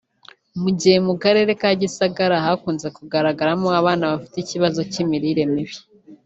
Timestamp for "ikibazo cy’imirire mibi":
4.39-5.77